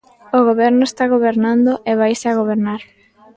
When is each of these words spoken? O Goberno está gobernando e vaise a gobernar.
O 0.37 0.39
Goberno 0.47 0.83
está 0.87 1.03
gobernando 1.15 1.71
e 1.89 1.91
vaise 2.01 2.25
a 2.29 2.37
gobernar. 2.39 2.81